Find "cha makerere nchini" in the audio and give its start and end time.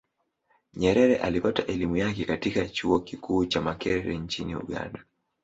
3.45-4.55